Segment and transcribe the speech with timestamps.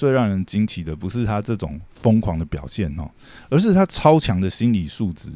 [0.00, 3.06] 最让人惊奇的不是他这种疯狂的表现哦，
[3.50, 5.28] 而是他超强的心理素质。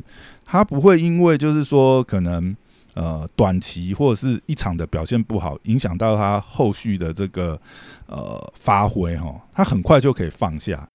[0.43, 2.57] 他不会因为就是说可能
[2.95, 7.61] 呃短期或者是一场的表现不好，影响到他后续的这个
[8.07, 10.89] 呃发挥哈，他很快就可以放下。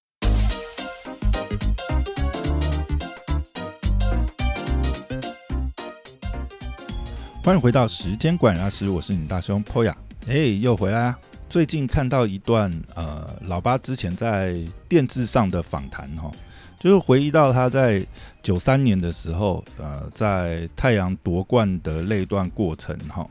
[7.44, 9.94] 欢迎回到时间管理大师，我是你大兄 Poya，
[10.28, 11.20] 哎，又回来啊！
[11.50, 14.56] 最近看到一段呃，老八之前在
[14.88, 16.32] 电视上的访谈哈，
[16.80, 18.06] 就是回忆到他在
[18.44, 23.28] 九三年的时候，呃，在太阳夺冠的那段过程哈。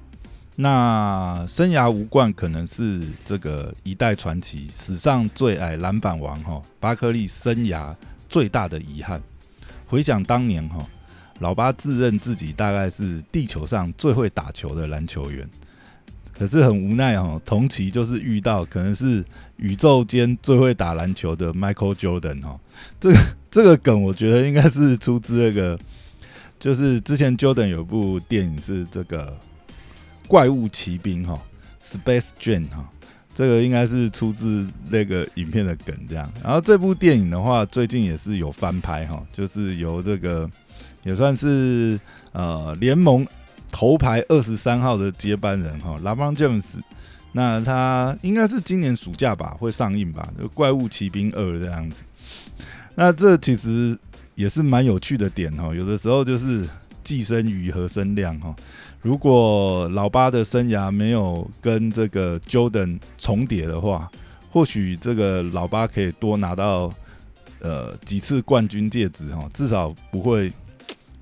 [0.57, 7.95] 那生涯无冠可能是这个一代传奇史上最矮篮板王哈，巴克利生涯
[8.29, 9.23] 最大的遗憾。
[9.87, 10.85] 回想当年哈。
[11.39, 15.49] 老八自认自己大概是地球上最会打球的篮球员，
[16.39, 19.25] 可是很无奈哦，同期就是遇到可能是
[19.57, 22.61] 宇宙间最会打篮球的 Michael Jordan 哦。
[23.01, 23.19] 这个
[23.51, 25.79] 这个梗我觉得应该是出自那个，
[26.61, 29.37] 就是之前 Jordan 有部电影是这个
[30.29, 31.41] 怪物骑兵哈
[31.83, 32.89] ，Space Jam 哈，
[33.35, 36.33] 这个应该是出自那个影片的梗这样。
[36.43, 40.49] 然后这部电影的话，最近也是有翻拍哈，就是由这个。
[41.05, 41.99] 也算是
[42.33, 43.27] 呃联盟
[43.71, 46.79] 头牌二十三号的接班人哈，拉布朗詹姆斯。
[47.33, 52.03] 那他应该是今年暑假吧会上映吧，就《怪物骑兵二》这样子。
[52.95, 53.97] 那这其实
[54.35, 56.67] 也是蛮有趣的点哈，有的时候就是
[57.05, 58.57] 寄生鱼和生量哈。
[59.03, 64.11] 如果老八的生涯没有跟这个 Jordan 重叠的话，
[64.51, 66.93] 或许这个老八可以多拿到
[67.61, 70.51] 呃几次冠军戒指哈，至少不会。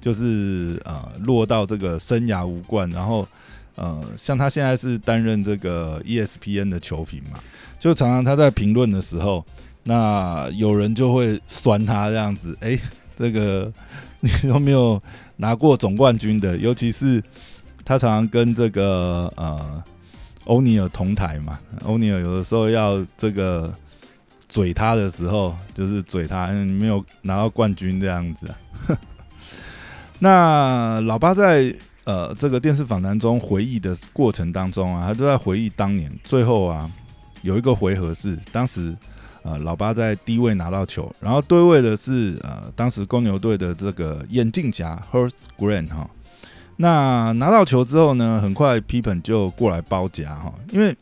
[0.00, 3.27] 就是呃落到这个生涯无冠，然后
[3.75, 7.38] 呃像他现在是担任这个 ESPN 的球评嘛，
[7.80, 9.44] 就常常他在评论的时候，
[9.84, 12.78] 那有人就会酸他这样子，哎，
[13.16, 13.72] 这个
[14.20, 15.03] 你都没有
[15.36, 17.22] 拿过总冠军的，尤其是
[17.84, 19.82] 他常常跟这个呃
[20.44, 23.72] 欧尼尔同台嘛，欧尼尔有的时候要这个
[24.48, 28.47] 嘴他的时候，就是嘴他没有拿到冠军这样子。
[30.19, 36.91] 那老八在呃这个电视访谈中回忆的过程当中啊，他都在回忆当年最后啊
[37.43, 38.97] 有一个回合是当时
[39.43, 46.09] 呃老八在低位拿到球，然后对位的是呃当时公牛队的这个眼镜侠 Hurst Grant 哈。
[46.77, 50.97] 那拿到球之后呢，很快 Pippen 就过来包夹哈，因为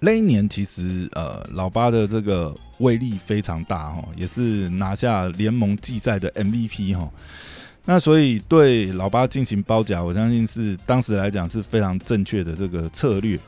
[0.00, 7.10] 那一年其实呃老八的这个威力非常大哈，也是拿下联盟季赛的 MVP 哈。
[7.86, 13.38] 那所以对老八进行包夹，我相信是当时来讲是非常正确的这个策略。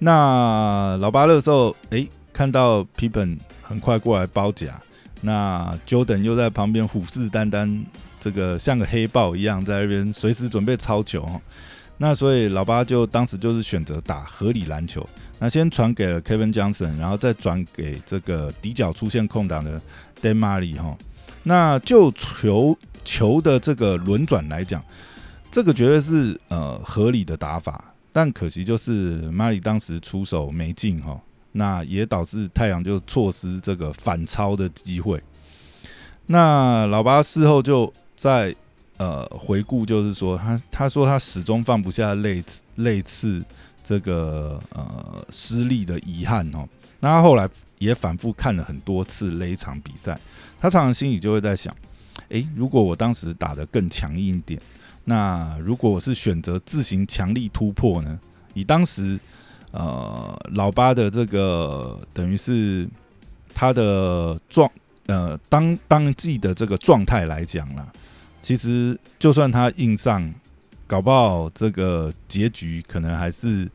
[0.00, 4.80] 那老八那时候，哎，看到皮本很快过来包夹，
[5.20, 7.84] 那 Jordan 又在旁边虎视眈眈，
[8.18, 11.24] 这个像个黑豹一样在那边随时准备抄球。
[11.98, 15.08] 那所以老八就当时就是选择打合理篮球，
[15.38, 19.80] 那先传给了 Kevin Johnson，然后再转给这个底角出现空档的
[20.20, 20.96] Demary 哈。
[21.44, 22.76] 那就球。
[23.08, 24.84] 球的这个轮转来讲，
[25.50, 27.82] 这个绝对是呃合理的打法，
[28.12, 31.18] 但可惜就是马里当时出手没进哈，
[31.52, 35.18] 那也导致太阳就错失这个反超的机会。
[36.26, 38.54] 那老八事后就在
[38.98, 42.44] 呃回顾，就是说他他说他始终放不下类
[42.74, 43.42] 类似
[43.82, 46.68] 这个呃失利的遗憾哦。
[47.00, 47.48] 那他后来
[47.78, 50.20] 也反复看了很多次那一场比赛，
[50.60, 51.74] 他常常心里就会在想。
[52.30, 54.60] 诶，如果我当时打得更强硬一点，
[55.04, 58.18] 那如果我是选择自行强力突破呢？
[58.54, 59.18] 以当时
[59.70, 62.88] 呃老八的这个等于是
[63.54, 64.70] 他的状
[65.06, 67.86] 呃当当季的这个状态来讲啦，
[68.42, 70.30] 其实就算他硬上，
[70.86, 73.70] 搞不好这个结局可能还是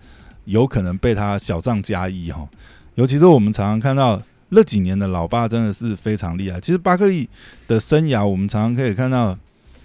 [0.45, 2.47] 有可能被他小账加一哈。
[2.95, 4.21] 尤其是我们常常看到。
[4.55, 6.61] 那几年的老爸真的是非常厉害。
[6.61, 7.27] 其实巴克利
[7.67, 9.35] 的生涯，我们常常可以看到，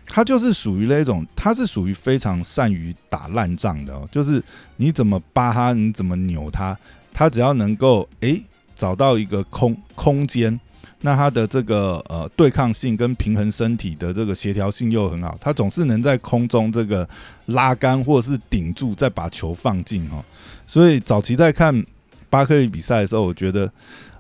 [0.07, 4.07] 他就是属于那种，他是属于非常善于打烂仗的哦。
[4.13, 4.43] 就是
[4.77, 6.77] 你怎么扒他，你怎么扭他，
[7.15, 8.43] 他只要能够诶
[8.77, 10.61] 找到一个空空间，
[11.01, 17.09] 那他的这个呃对抗性跟平衡身体的这个协调性又很好，他总是能在空中这个
[17.47, 20.23] 拉杆或者是顶住，再把球放进哦。
[20.67, 21.83] 所以早期在看
[22.29, 23.71] 巴克利比赛的时候，我觉得。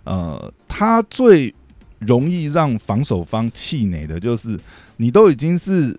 [0.09, 1.55] 呃，他最
[1.99, 4.59] 容易让防守方气馁的就是，
[4.97, 5.95] 你都已经是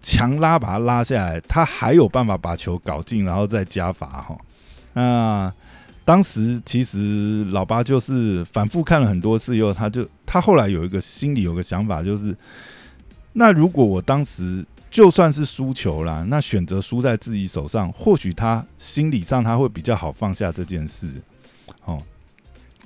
[0.00, 4.38] 强拉把他拉下来，他还有办法把球搞进，然后再加罚哈。
[4.94, 5.52] 那
[6.06, 12.34] 当时其实老八就是反复看了很多次以后，他就他后来有一个心里有个想法，就是
[13.34, 21.08] 那如果我当时就算是输球啦，那选择输在自己手上，或许他心理上他会比较好放下这件事。
[21.84, 22.02] 哦，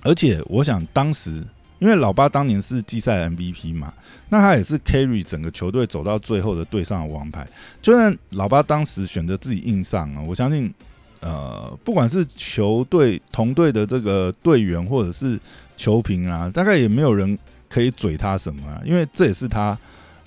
[0.05, 1.43] 而且我想当时。
[1.81, 3.93] 因为老八当年是季赛 MVP 嘛，
[4.31, 7.47] 那他也是 carry 整个球队走到最后的队上的王牌。
[7.83, 10.73] 就算老八当时选择自己硬上啊，我相信，
[11.21, 15.39] 呃，不管是球队同队的这个队员或者是
[15.77, 17.37] 球评啊，大概也没有人
[17.69, 19.77] 可以嘴他什么啊，因为这也是他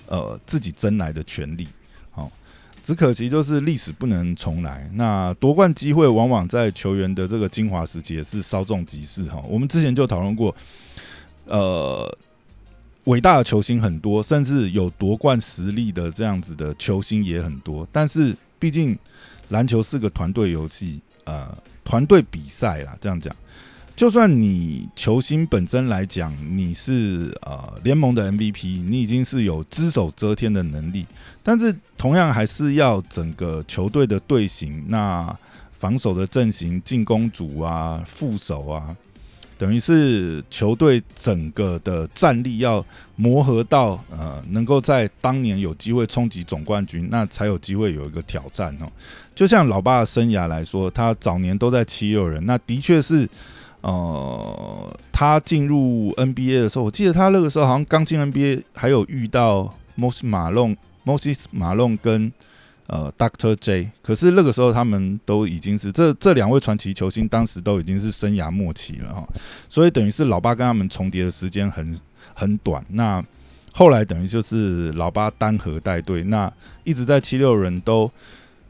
[0.06, 1.66] 呃自己争来的权利。
[2.88, 4.90] 只可惜就是历史不能重来。
[4.94, 9.42] 那夺冠机会往往在球员的这个精华时期也是稍纵即逝哈。
[9.46, 10.56] 我们之前就讨论过。
[11.44, 12.18] 呃，
[13.04, 17.86] 伟大的球星很多，甚至有夺冠实力的这样子的球星也很多。
[17.92, 18.98] 但是，毕竟
[19.50, 22.96] 篮球是个团队游戏，呃，团队比赛啦。
[23.02, 23.36] 这样讲，
[23.98, 31.04] 就算你球星本身来讲，你是呃联盟的 MVP，你已经是有只手遮天的能力，
[31.42, 35.36] 但是同样还是要整个球队的队形，那
[35.72, 38.96] 防守的阵型、进攻组啊、副手啊。
[39.58, 42.86] 等于是球队整个的战力要
[43.16, 48.86] 磨合到呃，能够在当年有机会冲击总冠军，那才有机会有一个挑战哦。
[49.34, 53.28] 就像老爸的生涯来说，他早年都在七六人，那的确是
[53.80, 62.32] 呃，他进入 NBA 的时候，我记得他那个时候好像刚进 NBA，还有遇到莫西马龙、莫西马龙跟。
[62.90, 69.28] 呃，Doctor J，可是那个时候他们都已经是这这两位传奇球星，当时都已经是生涯末期了哈，
[69.68, 71.94] 所以等于是老八跟他们重叠的时间很
[72.32, 72.82] 很短。
[72.88, 73.22] 那
[73.72, 76.50] 后来等于就是老八单核带队，那
[76.82, 78.10] 一直在七六人都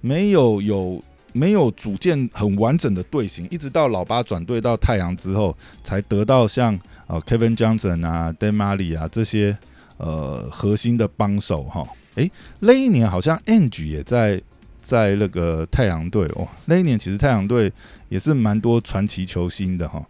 [0.01, 1.01] 没有有
[1.33, 9.57] 没有组建很完整的队形，一直到老八转队到太阳之后，才得到像呃 Kevin Johnson 啊、d a m a r i 啊这些
[9.99, 11.87] 呃核心的帮手哈。
[12.17, 12.31] 哎，
[12.61, 14.41] 那一年好像 Ange 也在
[14.83, 16.49] 在那个太阳队哦。
[16.65, 17.73] 那一年其实太阳队
[18.09, 20.05] 也是蛮多传奇球星的哈。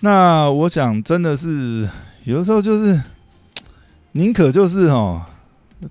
[0.00, 1.88] 那我想真的是
[2.24, 3.00] 有的时候就是
[4.12, 5.24] 宁可就是哦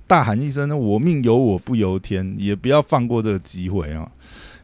[0.07, 4.09] 大喊一声“我命由我不由天”，也不要放过这个机会啊。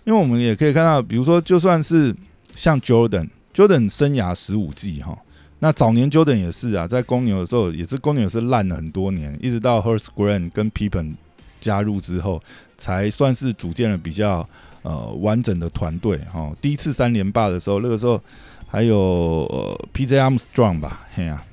[0.04, 2.16] 因为我们也可以看到，比如说就算是
[2.56, 5.18] 像 Jordan，Jordan 生涯十五季哈。
[5.60, 11.14] 那早年 Jordan 也是啊，在公牛的时候也是公牛是烂了很多年，一直到 h u r s Grant 跟 Pippen
[11.60, 12.42] 加入之后，
[12.78, 14.50] 才算是组建了比较
[14.82, 16.52] 呃完整的团队哈。
[16.60, 18.20] 第一次三连霸的时候，那个时候
[18.68, 21.44] 还有呃 PJ Armstrong 吧，嘿呀。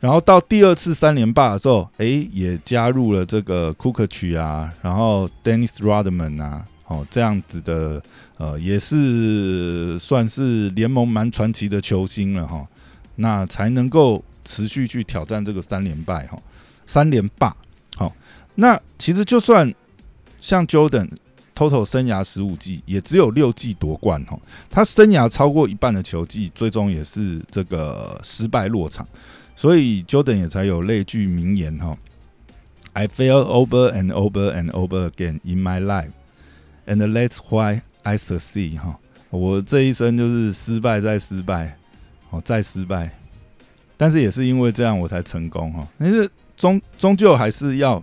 [0.00, 8.00] 然后到第二次三连霸的时候，哎，也加入了这个 c o o k c h 啊，然后 Dennis Rodman 啊，哦这样子的
[8.36, 12.66] 呃，也是算是联盟蛮传奇的球星了哈。
[13.16, 16.38] 那才能够持续去挑战这个三连败哈，
[16.86, 17.56] 三连霸
[17.96, 18.14] 好。
[18.54, 19.74] 那其实就算
[20.40, 21.10] 像 Jordan
[21.56, 24.38] total 生涯十五季，也只有六季夺冠哈。
[24.70, 29.04] 他生涯超过一半的球季，最终也是这个失败落场。
[29.58, 31.98] 所以 Jordan 也才有那句名言哈
[32.92, 36.12] ：“I fail over and over and over again in my life,
[36.86, 39.00] and that's why I succeed。”哈，
[39.30, 41.76] 我这一生就是失败再失败。
[42.30, 43.10] 哦，再失败，
[43.96, 45.88] 但是也是因为这样我才成功哈。
[45.98, 48.02] 但是终终究还是要，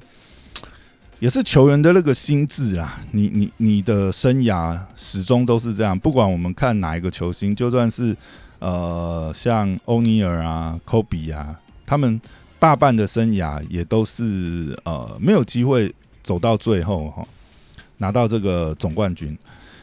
[1.19, 2.99] 也是球员的那个心智啊。
[3.11, 8.17] 你你你的生涯始终都是这样，不管我们看哪一个球星，就算是
[8.65, 11.55] 呃像欧尼尔啊、科比啊，
[11.85, 12.19] 他们
[12.57, 15.93] 大半的生涯也都是呃没有机会
[16.23, 17.27] 走到最后哈，
[17.99, 19.37] 拿到这个总冠军。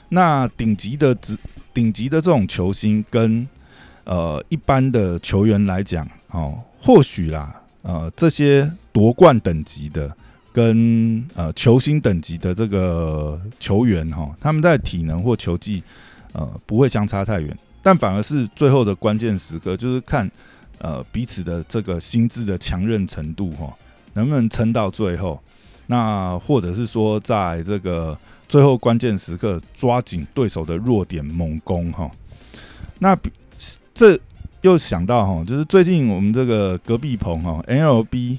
[0.09, 1.39] 那顶级的职
[1.73, 3.47] 顶级的这种球星跟
[4.05, 10.13] 呃，一般的球员来讲，哦，或许啦，呃，这些夺冠等级的
[10.53, 15.81] 跟呃球星等级的这个球员哈，他们在体能或球技
[16.33, 20.31] 呃不会相差太远，但反而是最后的关键时刻，就是看
[20.79, 23.77] 呃彼此的这个心智的强韧程度哈，
[24.15, 25.39] 能不能撑到最后，
[25.87, 28.17] 那或者是说在这个
[28.49, 32.11] 最后关键时刻抓紧对手的弱点猛攻哈，
[32.99, 33.19] 那。
[33.95, 34.19] 这
[34.63, 38.39] 又想到哈，就是最近我们这个隔壁棚哈，L B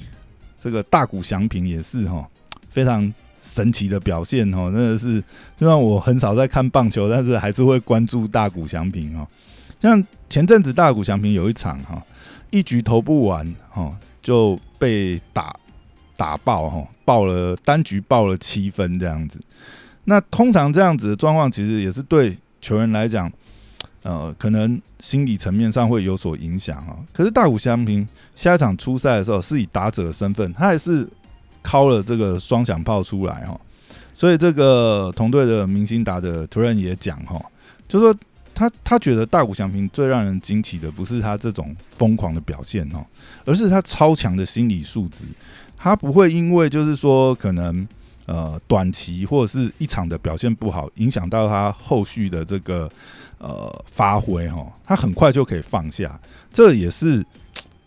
[0.59, 2.27] 这个大谷祥平也是哈，
[2.71, 5.21] 非常神奇的表现哈，真的是，
[5.57, 9.27] 就算我很少在看棒球，但是还是会关注大谷翔平哈。
[9.79, 12.01] 像前阵子大谷翔平有一场哈，
[12.50, 15.53] 一局投不完哈，就被打
[16.15, 19.39] 打爆哈，爆了单局爆了七分这样子。
[20.05, 23.31] 那通常这样子的状况，其实也是对球员来讲。
[24.03, 26.91] 呃，可能心理层面上会有所影响啊。
[27.13, 31.07] 可是大谷翔平下一场出赛的时候，是以打者的身份，他还是
[31.63, 33.60] 敲了这个双响炮出来哈。
[34.13, 37.43] 所以这个同队的明星打的突然也讲哈，
[37.88, 38.15] 就说
[38.53, 43.05] 他他觉得大谷翔平最让人惊奇的，不是他这种疯狂的表现哦，
[43.46, 45.25] 而是他超强的心理素质。
[45.77, 47.88] 他不会因为就是说可能
[48.25, 52.89] 呃短期或者是一场的表现不好，影响到他后续的这个。
[53.39, 56.17] 呃，发挥哈，他很快就可以放下，
[56.53, 57.22] 这也是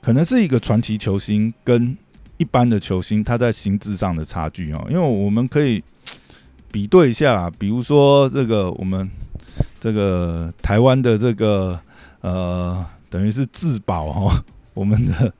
[0.03, 1.97] 可能是一个传奇球星跟
[2.37, 4.87] 一般的球星他在心智上的差距哦。
[4.91, 5.83] 因为我们可以
[6.71, 9.11] 比对一下啦，比如说这个我们
[9.81, 11.79] 这个台湾的这个
[12.21, 15.33] 呃，等于是自保哈，我们的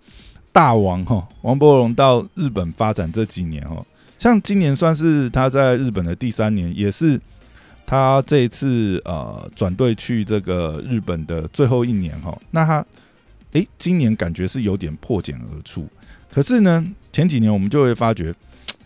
[0.53, 3.85] 大王哈，王伯荣到日本发展这几年哦，
[4.19, 7.21] 像今年算是他在日本的第三年，也是。
[7.89, 12.85] 他这一次呃转队去这个日本的最后一年哈，那他
[13.53, 15.87] 诶，今年感觉是有点破茧而出。
[16.37, 18.35] 可是呢，前几年我们就会发觉，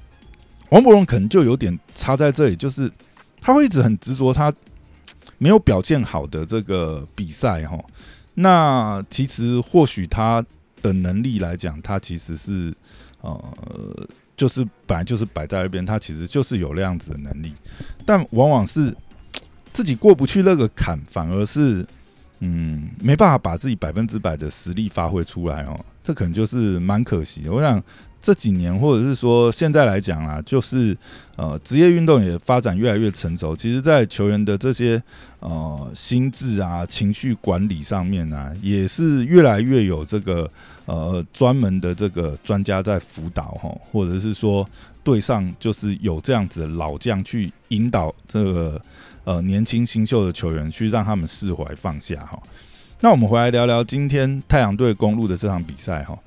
[0.71, 2.89] 王博荣可能就有点差在这里，就是
[3.41, 4.55] 他会一直很执着他
[5.37, 7.77] 没有表现好的这个比赛哈。
[8.35, 10.47] 那其实或许他
[10.81, 12.73] 的能力来讲，他其实是
[13.21, 13.43] 呃。
[14.37, 17.53] 就是本来就是摆在那边，他其实就是有那样子的能力，
[18.07, 18.97] 但往往是
[19.75, 21.85] 自己过不去那个坎，反而是
[22.39, 27.49] 嗯没办法把自己百分之百的实力发挥出来哦，这可能就是蛮可惜。
[27.49, 27.83] 我想
[28.21, 30.97] 这几年或者是说现在来讲啊，就是
[31.37, 35.03] 呃职业运动也发展越来越成熟，其实，在球员的这些
[35.41, 40.51] 呃心智啊、情绪管理上面啊，也是越来越有这个。
[40.87, 44.69] 呃，专门的这个专家在辅导哈，或者是说
[45.05, 48.83] 队上就是有这样子的老将去引导这个
[49.23, 52.43] 呃年轻新秀的球员，去让他们释怀放下哈。
[53.03, 56.19] 那我们回来聊聊今天太阳队公路的这场比赛哈。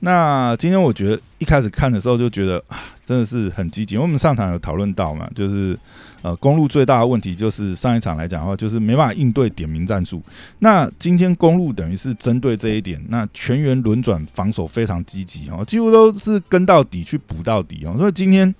[0.00, 3.94] 那今天我觉得一开始看的时候就觉得啊，真的是很积极。
[3.94, 5.78] 因为我们上场有讨论到嘛，就是
[6.22, 10.20] 呃，公路最大的问题就是上一场来讲的话，就是没办法应对点名战术。
[10.58, 17.94] 那今天公路等于是针对这一点，那全员轮转防守非常积极哦，几乎都是跟到底去补到底哦。
[17.96, 18.52] 所以今天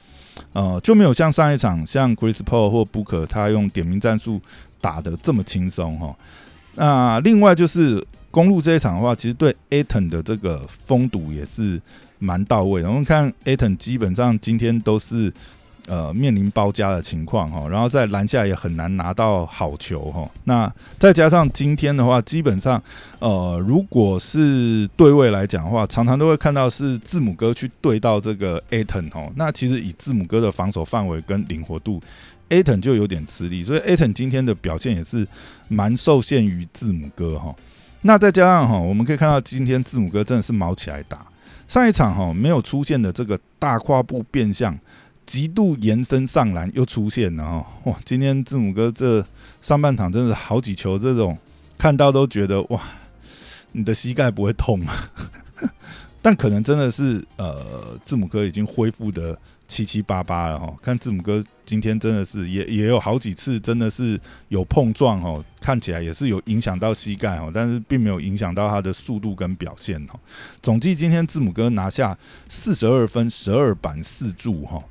[0.52, 4.40] 呃就没有像上一场像 Chris Paul 或 Book 他用点名战术
[4.80, 6.14] 打的这么轻松哈。
[6.78, 8.02] 那另外就是。
[8.30, 11.80] 公路这一场的话，其实对 Aton 的这个封堵也是
[12.18, 12.82] 蛮到位。
[12.82, 12.88] 的。
[12.88, 15.32] 我们看 Aton 基本上今天都是
[15.88, 20.30] 呃面临包夹的情况哈，然后在篮下也很难拿到好球哈。
[20.44, 22.80] 那再加上今天的话，基本上
[23.18, 29.32] 呃如果是对位来讲的话，常常都会看到是字母哥去对到这个 Aton 哦。
[29.36, 31.98] 那其实以字母哥的防守范围跟灵活度
[32.48, 35.26] ，Aton 就有点吃力，所以 Aton 今天的表现也是
[35.68, 37.54] 蛮受限于字母哥哈。
[38.02, 41.26] 那再加上哈，我们可以看到今天字母哥真的是毛起来打。
[41.66, 44.78] 上一场哈没有出现的这个大跨步变向，
[45.26, 47.66] 极度延伸上篮又出现了哈。
[47.84, 49.24] 哇，今天字母哥这
[49.60, 51.36] 上半场真的好几球这种
[51.76, 52.80] 看到都觉得哇，
[53.72, 54.92] 你的膝盖不会痛吗？
[56.20, 60.74] 但可能真的是呃，字母哥已经恢复的七七八八了哈。
[60.82, 70.18] 看字母哥今天真的是也也有好几次真的是有碰撞哈，看起来也是有影响到膝盖哦，但是并没有影响到他的速度跟表现哦。
[70.60, 72.16] 总计今天字母哥拿下
[72.48, 74.82] 四十二分、十二板、四助哈，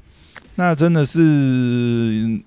[0.55, 2.39] 那真的是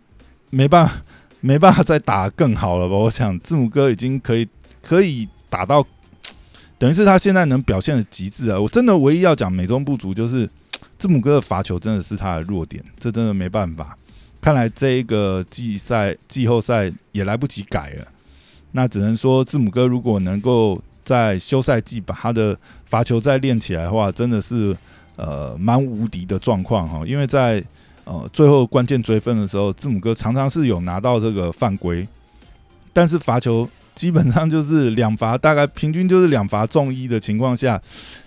[0.49, 1.02] 没办法
[1.40, 2.94] 没办法再打更好了吧？
[2.94, 4.49] 我想字母哥已经可以
[4.82, 5.87] 可以打到。
[6.80, 8.58] 等于是他现在能表现的极致啊！
[8.58, 10.49] 我真的唯一要讲美中不足，就是
[10.99, 13.94] 字母哥的罚球真的是他的弱点，这真的没办法。
[14.40, 18.06] 看来这一个季赛季后赛也来不及改了，
[18.72, 24.75] 那只能说字母哥如果能够在休赛季把他的罚球再练起来的话，真的是
[25.16, 27.02] 呃蛮无敌的状况哈。
[27.06, 27.62] 因为在
[28.04, 32.08] 呃最后关键追分的时候，字母哥常常是有拿到这个犯规，
[32.94, 33.68] 但是罚球。
[34.00, 37.78] 基本上就是两罚，大概平均就是两罚中一的情况下，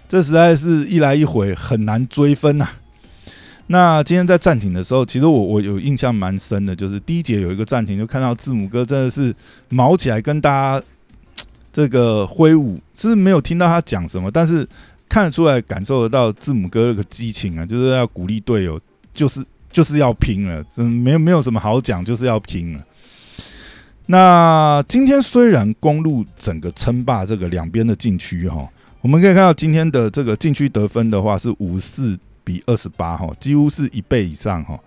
[0.08, 2.70] 这实在是一来一回很难追分呐。
[3.66, 9.34] 那今天在暂停的时候，其实我我有印象蛮深的，就是第一节有一个暂停，就看到字母哥真的是
[9.70, 10.86] 毛起来跟大家
[11.72, 14.68] 这个挥舞，是没有听到他讲什么，但是
[15.10, 18.80] 看得出来感受得到字母哥那个激情啊，就是要鼓励队友，
[19.12, 22.86] 就是就是要拼了，真，没有没有什么好讲，就是要拼了。
[24.08, 28.70] 那今天虽然公路整个称霸这个两边的禁区哈，
[29.02, 34.78] 我们可以看到今天的这个禁区得分的话是五四比二十八哈，几乎是一倍以上哈。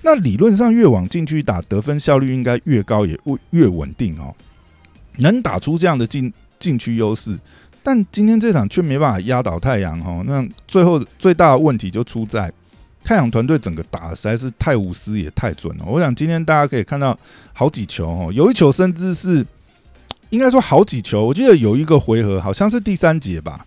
[0.00, 3.18] 那理论上越往禁区打，得分效率应该越高，也
[3.50, 4.34] 越稳定哦。
[5.18, 7.38] 能打出这样的禁禁区优势，
[7.82, 10.22] 但今天这场却没办法压倒太阳哈。
[10.24, 12.50] 那最后最大的问题就出在
[13.02, 15.84] 太阳团队整个打实在是太无私也太准了。
[15.86, 17.18] 我想今天大家可以看到
[17.52, 19.44] 好几球哦，有一球甚至是
[20.30, 23.66] 应该说好几球，我记得有一个回合好像是第三节吧，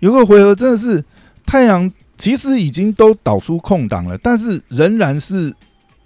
[0.00, 1.04] 有个回合真的是
[1.44, 5.54] 太阳其实已经都导出空档了，但是仍然是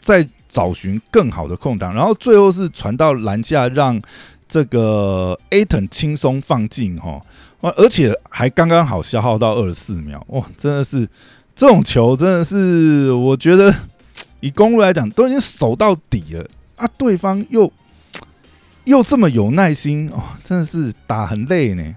[0.00, 4.00] 在找寻更好的空档，然后最后是传到篮下让。
[4.48, 7.18] 这个 Aton 轻松放进哈，
[7.62, 11.08] 而且还刚刚好消耗到二十四秒，哇，真的是
[11.54, 13.72] 这种球真的是，我觉得
[14.40, 16.44] 以公路来讲都已经守到底了
[16.76, 17.72] 啊，对方又
[18.84, 21.94] 又这么有耐心哦，真的是打很累呢。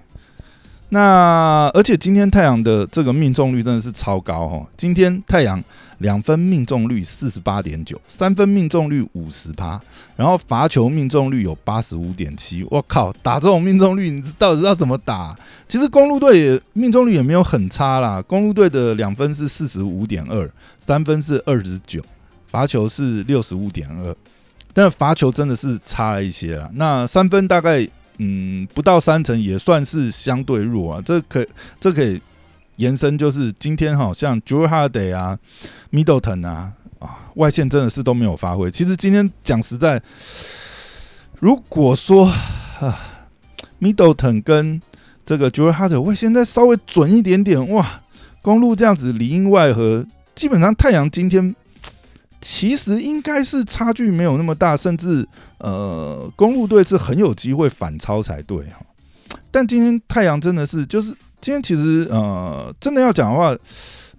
[0.90, 5.62] 那而且今天太阳的这个命中率真的是超高哦，今天太阳。
[6.00, 9.80] 两分命中率四十八点九，三分命中率五十趴，
[10.14, 12.62] 然后罚球命中率有八十五点七。
[12.70, 15.34] 我靠，打这种命中率，你到底要怎么打？
[15.66, 18.20] 其实公路队也命中率也没有很差啦。
[18.20, 20.46] 公路队的两分是四十五点二，
[20.86, 22.02] 三分是二十九，
[22.46, 24.14] 罚球是六十五点二，
[24.74, 26.68] 但罚球真的是差了一些啦。
[26.74, 27.88] 那三分大概
[28.18, 31.02] 嗯不到三成，也算是相对弱啊。
[31.04, 31.46] 这可
[31.80, 32.20] 这可以。
[32.76, 35.38] 延伸就是今天好，像 Drew Holiday 啊
[35.90, 38.70] ，Middleton 啊，啊，外线真的是都没有发挥。
[38.70, 39.98] 其实今天讲实在，
[41.40, 43.00] 如果说啊
[43.80, 44.78] ，Middleton 跟
[45.24, 48.02] 这个 Drew Holiday 外线再稍微准一点点，哇，
[48.42, 50.04] 公路这样子里应外合，
[50.34, 51.56] 基本上太阳今天
[52.48, 55.26] 其实应该是差距没有那么大，甚至
[55.58, 58.86] 呃，公路队是很有机会反超才对哈。
[59.50, 61.12] 但今天太阳真的是就是。
[61.38, 63.54] 今天其实呃，真的要讲的话，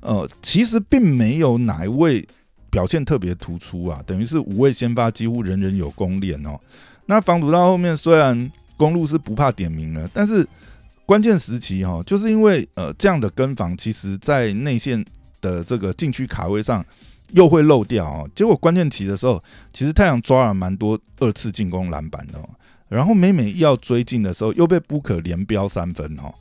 [0.02, 2.26] 呃，其实并没有哪一位
[2.70, 6.58] 表现特别突出啊，等于是五位先发几乎人人有功练哦。
[7.08, 10.48] 那防堵到后面，虽然公路是不怕点名了，但是
[11.08, 15.04] 关键时期哈，就是因为呃这样的跟防，其实在内线
[15.42, 16.86] 的这个禁区卡位上
[17.34, 18.30] 又会漏掉哦。
[18.36, 19.42] 结果关键期的时候，
[19.74, 22.34] 其实太阳抓了蛮多二次进攻篮板的，
[22.90, 26.34] 然后每每要追进的时候，又被不可连标三分哦。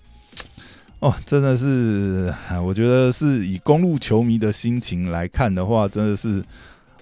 [0.99, 6.42] 哦，真的是，我觉得是以公路球迷的心情来看的话，真的是，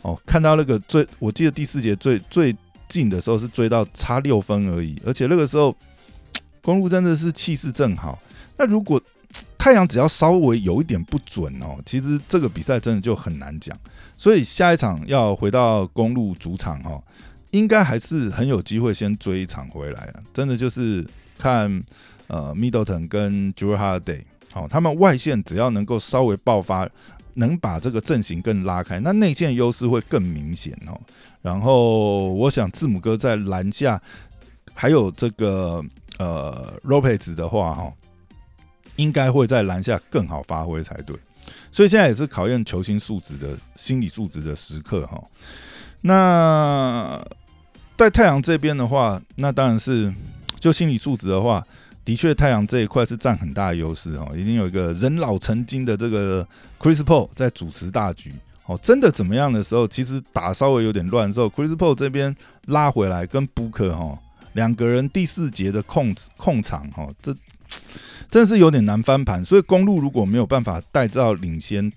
[0.02, 2.54] 哦，看到那个最，我记得第四节最最
[2.88, 5.74] 近的时候是追到差六分而已，而且那个时候
[6.60, 8.18] 公路真的是气势正好。
[8.56, 9.00] 那如果
[9.64, 13.74] 太阳只要稍微有一点不准哦，其实这个比赛真的就很难讲。
[14.18, 17.02] 所以下一场要回到公路主场哦，
[17.50, 21.02] 应该还是很有机会先追一场回来啊，真的就是
[21.38, 21.82] 看。
[22.26, 26.88] 呃，Middleton 跟 Drew Holiday，好，他们外线只要能够稍微爆发，
[27.34, 30.98] 能把这个阵型更拉开，那内线优势会更明显哦。
[31.42, 34.00] 然后，我想字母哥在篮下
[34.72, 35.84] 还有这个
[36.18, 37.92] 呃 r o p e z 的话，哈，
[38.96, 41.16] 应该会在篮下更好发挥才对。
[41.70, 45.22] 所以现在也是考验球星素质的心理素质的时刻哈。
[46.00, 47.22] 那
[47.96, 50.12] 在太阳这边的话，那当然是
[50.58, 51.64] 就心理素质的话。
[52.06, 56.46] 的确，太阳这一块是占很大的优势哦，已经有一个人老成精的这个
[56.78, 58.30] Chris Paul 在主持大局
[58.66, 58.78] 哦。
[58.82, 64.18] 真的怎么样的时候，其实打稍微有点乱之后，Chris Paul 这边拉回来跟 Booker 哈
[64.52, 67.34] 两个人第四节的控控场哈，这
[68.30, 69.44] 真的是有点难翻盘。
[69.44, 71.92] 所以公路如果没有办法带到领先，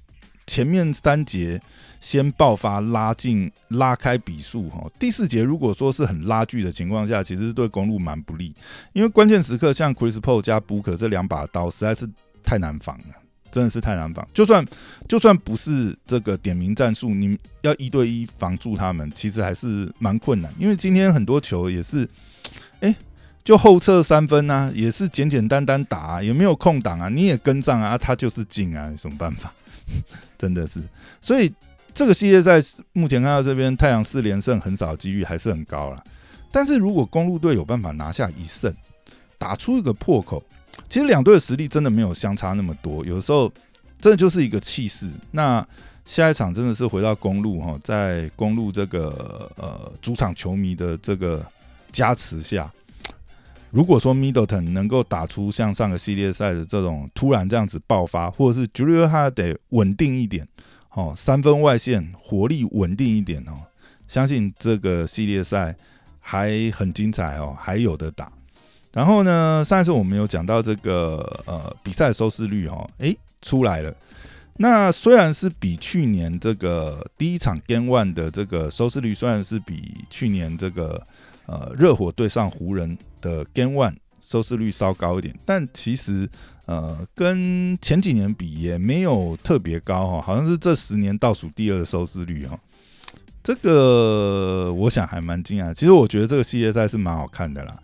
[0.46, 1.62] 前面三节。
[2.00, 8.54] 先爆发拉近拉开比数哈，第四节如果说是很拉锯的情况下，其实是对公路蛮不利，
[8.94, 12.08] 因为关键时刻像 Chris Paul 加 Buke 这两把刀实在是
[12.44, 13.16] 太难防了，
[13.52, 14.26] 真的是太难防。
[14.32, 14.64] 就算
[15.10, 20.54] 就算不是这个点名战术，你要一对一防住他们，其实还是蛮困难。
[20.60, 22.08] 因为今天很多球也是，
[22.82, 22.96] 哎，
[23.48, 27.08] 就后撤三分啊，也是简简单单打，也没有空档啊？
[27.08, 29.54] 你也跟上啊，他就是进啊，有什么办法？
[30.38, 30.84] 真的是，
[31.22, 31.54] 所以。
[31.94, 32.62] 这个系列赛
[32.94, 36.04] 目前看到这边太阳四连胜很少几率还是很高了，
[36.52, 38.72] 但是如果公路队有办法拿下一胜，
[39.40, 40.44] 打出一个破口，
[40.88, 43.52] 其实两队的实力真的没有相差那么多，有时候
[44.00, 45.10] 真的就是一个气势。
[45.32, 45.68] 那
[46.06, 51.44] 下一场真的是回到公路哈，在公路这个呃主场球迷的这个
[51.92, 52.72] 加持下，
[53.72, 60.48] 如果说 Middleton 能够打出像上个系列赛的这种突然这样子爆发，或者是 Julio 他得稳定一点。
[60.92, 63.54] 哦，三分外线火力稳定一点哦，
[64.08, 65.76] 相信这个系列赛
[66.20, 68.32] 还很精彩哦，还有的打。
[68.94, 73.94] 然后呢，上一次我们有讲到这个呃比赛收视率哦，诶出来了。
[74.56, 81.00] 那虽然是比去年这个第一场 Game One 的这个收视率，虽然是比去年这个
[81.48, 86.30] 呃热火对上湖人的 Game One 收视率稍高一点，但其实
[86.66, 92.60] 呃跟前几年比也没有特别高哈，好像是这十年倒数第二的收视率哦。
[93.42, 95.74] 这个我想还蛮惊讶。
[95.74, 97.80] 其实我觉得这个系列赛是蛮好看的啦。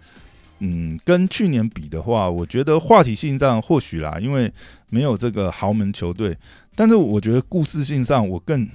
[0.59, 4.51] 嗯，跟去年比的话，我觉得话题性上或许啦，因为
[4.89, 6.37] 没有这个豪门球队，
[6.75, 8.65] 但是我觉得故事性上我更，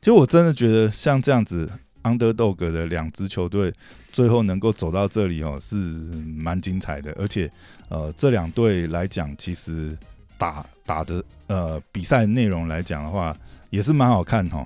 [0.00, 1.70] 其实我真的觉得像这样子
[2.04, 3.70] underdog 的两支球队
[4.12, 7.12] 最后能够走到这里哦，是蛮精彩的。
[7.18, 7.50] 而且
[7.88, 9.94] 呃，这两队来讲，其实
[10.38, 13.36] 打打的呃比赛内容来讲的话，
[13.70, 14.64] 也是蛮好看哈。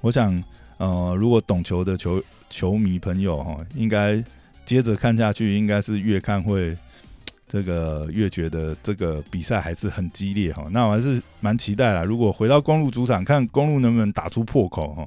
[0.00, 0.42] 我想
[0.78, 4.24] 呃，如果懂球的球球迷朋友哈，应该。
[4.66, 6.74] 接着看下去，应该是越看会
[7.46, 10.64] 这个越觉得这个比赛还是很激烈哈。
[10.70, 12.02] 那我还是蛮期待啦。
[12.02, 15.06] 如果回到公路主场，看公路能不能打出破口哈。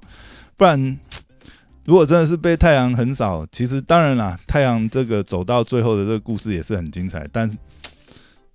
[0.56, 1.00] 不然，
[1.88, 7.26] 如果真的是被太阳横扫，其实当然啦，太阳这个走到最后的这个故事也是很精彩。
[7.32, 7.56] 但是，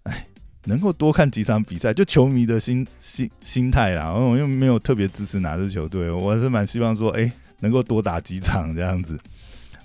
[0.03, 0.27] 哎，
[0.65, 4.13] 能够多看几场比赛，就球迷的心心心态啦。
[4.13, 9.19] 我又没有特别支持哪支球队，我还是蛮希望说，哎，能够多打几场这样子。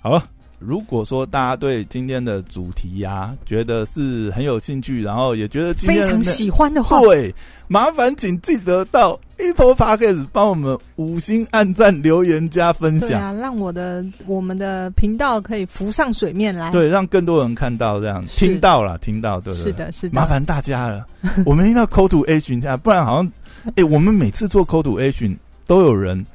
[0.02, 0.22] 好了。
[0.58, 7.32] 如果说大家对今天的主题呀，觉得是很有兴趣，然后也觉得非常喜欢的话，对，
[7.68, 21.06] 麻烦请记得到 Apple Podcast 帮我们五星按赞、留言、加分享，啊，让我的我们的频道可以浮上水面来，对，让更多人看到，这样听到了，听到，对，是的，是的，麻烦大家了，
[21.46, 23.32] 我们一定要 Call to Action 下，不然好像，
[23.76, 26.26] 哎，我们每次做 Call to Action 都有人。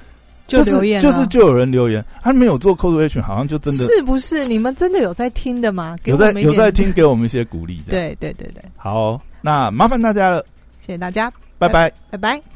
[0.54, 4.46] 就留言，就是就有人留言，他没有做 call to action，好像就真的是不是？
[4.46, 5.98] 你们真的有在听的吗？
[6.06, 7.82] 有在有在听，给我们一些鼓励。
[7.88, 10.46] 对对对对，好，那麻烦大家了，
[10.86, 12.53] 谢谢大家，拜拜，拜拜。